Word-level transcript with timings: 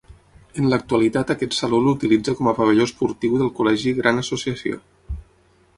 En 0.61 0.69
l'actualitat 0.69 1.33
aquest 1.33 1.53
saló 1.57 1.81
l'utilitza 1.87 2.35
com 2.41 2.49
a 2.51 2.55
pavelló 2.61 2.89
esportiu 2.91 3.37
del 3.43 3.53
col·legi 3.61 3.95
Gran 4.01 4.23
Associació. 4.23 4.83